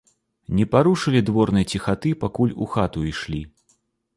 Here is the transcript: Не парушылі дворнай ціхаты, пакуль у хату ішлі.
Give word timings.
Не 0.59 0.65
парушылі 0.75 1.21
дворнай 1.27 1.67
ціхаты, 1.75 2.15
пакуль 2.25 2.57
у 2.67 2.71
хату 2.77 3.05
ішлі. 3.13 3.41